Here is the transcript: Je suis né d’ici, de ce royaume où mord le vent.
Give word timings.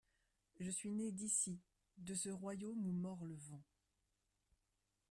Je 0.59 0.71
suis 0.71 0.89
né 0.89 1.11
d’ici, 1.11 1.59
de 1.99 2.15
ce 2.15 2.29
royaume 2.29 2.83
où 2.87 2.91
mord 2.91 3.23
le 3.23 3.35
vent. 3.35 3.61